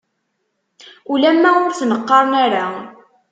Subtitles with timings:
[1.13, 2.65] Ulamma ur ten-qqaren ara.